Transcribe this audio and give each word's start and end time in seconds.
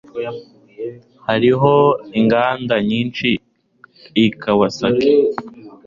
Hariho 1.27 1.73
inganda 2.19 2.75
nyinshi 2.89 3.27
i 4.23 4.25
Kawasaki. 4.41 5.13